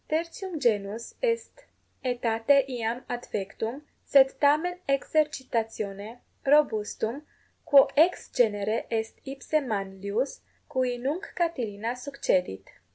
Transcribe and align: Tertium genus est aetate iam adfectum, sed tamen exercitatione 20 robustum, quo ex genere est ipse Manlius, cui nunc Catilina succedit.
Tertium 0.09 0.59
genus 0.59 1.13
est 1.21 1.65
aetate 2.03 2.67
iam 2.67 3.05
adfectum, 3.07 3.83
sed 4.03 4.33
tamen 4.41 4.79
exercitatione 4.89 6.21
20 6.43 6.47
robustum, 6.47 7.21
quo 7.65 7.87
ex 7.95 8.29
genere 8.31 8.87
est 8.89 9.13
ipse 9.27 9.53
Manlius, 9.63 10.39
cui 10.67 10.97
nunc 10.97 11.31
Catilina 11.35 11.95
succedit. 11.95 12.65